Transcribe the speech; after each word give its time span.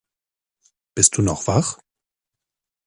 Bist 0.95 1.15
du 1.15 1.21
noch 1.21 1.45
wach? 1.45 1.77